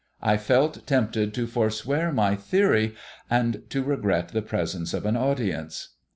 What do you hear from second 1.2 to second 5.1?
to forswear my theory, and to regret the presence of